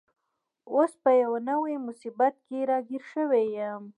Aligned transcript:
اوس 0.73 0.91
په 1.03 1.11
یوه 1.21 1.39
نوي 1.49 1.75
مصیبت 1.87 2.33
کي 2.47 2.57
راګیر 2.69 3.03
شوی 3.11 3.45
یم. 3.57 3.83